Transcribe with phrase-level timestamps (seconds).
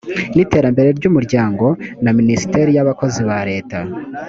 [0.35, 1.65] n iterambere ry umuryango
[2.03, 3.79] na minisiteri y abakozi ba leta